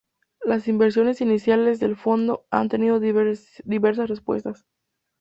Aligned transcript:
Las 0.43 0.67
inversiones 0.67 1.21
iniciales 1.21 1.79
del 1.79 1.95
Fondo 1.95 2.47
han 2.49 2.69
tenido 2.69 2.99
diversas 2.99 4.09
respuestas. 4.09 4.65